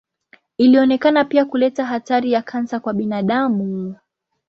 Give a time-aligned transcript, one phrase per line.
[0.57, 3.95] Ilionekana pia kuleta hatari ya kansa kwa binadamu.